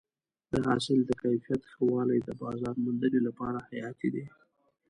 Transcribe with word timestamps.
د 0.51 0.53
حاصل 0.67 0.99
د 1.05 1.11
کیفیت 1.23 1.61
ښه 1.71 1.81
والی 1.93 2.19
د 2.23 2.29
بازار 2.41 2.75
موندنې 2.83 3.19
لپاره 3.27 3.59
حیاتي 3.69 4.09
دی. 4.15 4.25